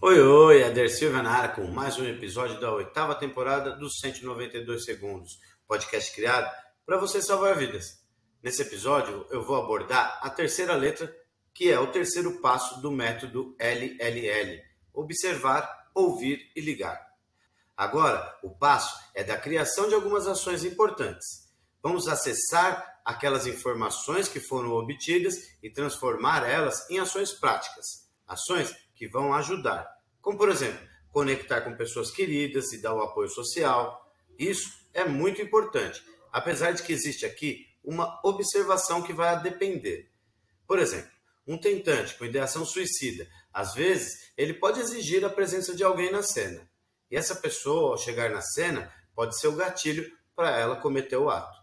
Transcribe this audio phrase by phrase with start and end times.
[0.00, 4.84] Oi, oi, Ader Silva na área com mais um episódio da oitava temporada dos 192
[4.84, 6.48] Segundos, podcast criado
[6.86, 8.00] para você salvar vidas.
[8.40, 11.12] Nesse episódio eu vou abordar a terceira letra,
[11.52, 14.62] que é o terceiro passo do método LLL:
[14.94, 17.04] observar, ouvir e ligar.
[17.76, 21.50] Agora, o passo é da criação de algumas ações importantes.
[21.82, 28.08] Vamos acessar aquelas informações que foram obtidas e transformar elas em ações práticas.
[28.28, 29.88] Ações que vão ajudar,
[30.20, 30.78] como por exemplo,
[31.10, 34.04] conectar com pessoas queridas e dar o apoio social.
[34.38, 36.02] Isso é muito importante,
[36.32, 40.10] apesar de que existe aqui uma observação que vai depender.
[40.66, 41.10] Por exemplo,
[41.46, 46.22] um tentante com ideação suicida, às vezes, ele pode exigir a presença de alguém na
[46.22, 46.68] cena.
[47.10, 51.30] E essa pessoa, ao chegar na cena, pode ser o gatilho para ela cometer o
[51.30, 51.58] ato.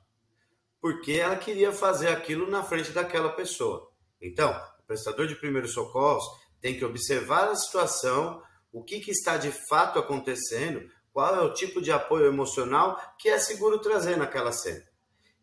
[0.81, 3.91] Porque ela queria fazer aquilo na frente daquela pessoa.
[4.19, 6.25] Então, o prestador de primeiros socorros
[6.61, 8.41] tem que observar a situação,
[8.71, 13.29] o que, que está de fato acontecendo, qual é o tipo de apoio emocional que
[13.29, 14.83] é seguro trazer naquela cena.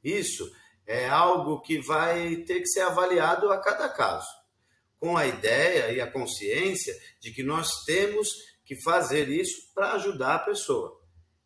[0.04, 0.50] Isso
[0.86, 4.28] é algo que vai ter que ser avaliado a cada caso,
[4.98, 8.28] com a ideia e a consciência de que nós temos
[8.64, 11.00] que fazer isso para ajudar a pessoa.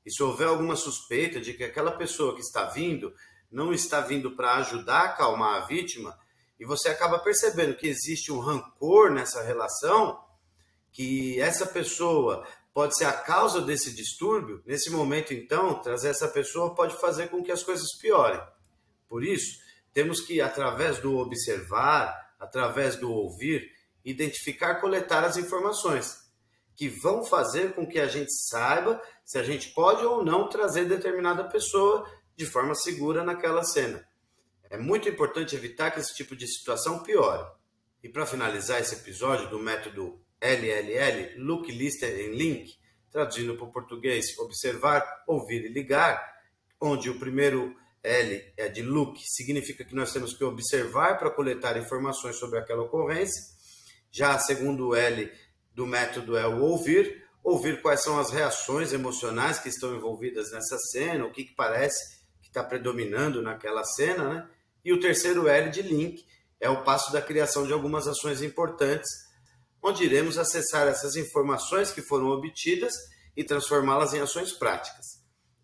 [0.04, 3.12] E se houver alguma suspeita de que aquela pessoa que está vindo
[3.50, 6.16] não está vindo para ajudar a acalmar a vítima,
[6.58, 10.18] e você acaba percebendo que existe um rancor nessa relação,
[10.90, 16.74] que essa pessoa pode ser a causa desse distúrbio, nesse momento então, trazer essa pessoa
[16.74, 18.40] pode fazer com que as coisas piorem.
[19.08, 19.58] Por isso,
[19.92, 23.70] temos que, através do observar, através do ouvir,
[24.04, 26.26] identificar, coletar as informações
[26.74, 30.84] que vão fazer com que a gente saiba se a gente pode ou não trazer
[30.84, 34.06] determinada pessoa de forma segura naquela cena.
[34.70, 37.46] É muito importante evitar que esse tipo de situação piore.
[38.02, 42.76] E para finalizar esse episódio do método LLL, Look, Listen and Link,
[43.10, 46.36] traduzindo para o português, observar, ouvir e ligar,
[46.80, 51.76] onde o primeiro L é de look, significa que nós temos que observar para coletar
[51.76, 53.42] informações sobre aquela ocorrência.
[54.12, 55.32] Já segundo L
[55.74, 60.78] do método é o ouvir, ouvir quais são as reações emocionais que estão envolvidas nessa
[60.78, 64.48] cena, o que, que parece que está predominando naquela cena, né?
[64.86, 66.24] E o terceiro L de link
[66.60, 69.10] é o passo da criação de algumas ações importantes,
[69.82, 72.94] onde iremos acessar essas informações que foram obtidas
[73.36, 75.04] e transformá-las em ações práticas.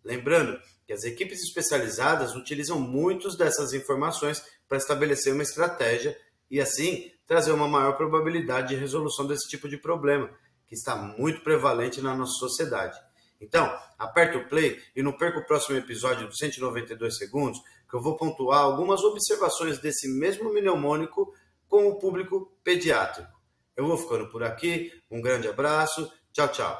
[0.03, 6.19] Lembrando que as equipes especializadas utilizam muitas dessas informações para estabelecer uma estratégia
[6.51, 10.29] e, assim, trazer uma maior probabilidade de resolução desse tipo de problema,
[10.67, 12.99] que está muito prevalente na nossa sociedade.
[13.43, 17.59] Então, aperta o play e não perca o próximo episódio dos 192 segundos,
[17.89, 21.33] que eu vou pontuar algumas observações desse mesmo mnemônico
[21.67, 23.29] com o público pediátrico.
[23.75, 26.79] Eu vou ficando por aqui, um grande abraço, tchau, tchau.